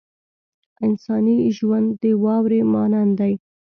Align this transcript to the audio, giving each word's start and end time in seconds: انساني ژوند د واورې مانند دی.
انساني 0.85 1.37
ژوند 1.57 1.87
د 2.01 2.03
واورې 2.23 2.59
مانند 2.73 3.11
دی. 3.19 3.33